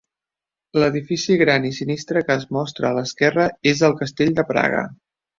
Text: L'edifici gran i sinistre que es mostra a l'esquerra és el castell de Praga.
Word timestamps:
L'edifici 0.83 1.35
gran 1.41 1.67
i 1.69 1.71
sinistre 1.79 2.23
que 2.29 2.37
es 2.41 2.47
mostra 2.57 2.89
a 2.89 2.93
l'esquerra 2.99 3.45
és 3.73 3.83
el 3.89 3.93
castell 4.01 4.33
de 4.41 4.47
Praga. 4.53 4.81